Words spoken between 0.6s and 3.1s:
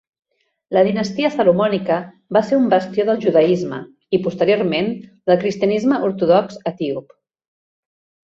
La dinastia salomònica va ser un bastió